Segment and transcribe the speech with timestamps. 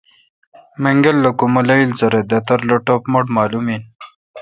[0.83, 3.81] منگل کو مہ لییل زرہ۔ دھتر لو ٹپ مٹھ مالوم ان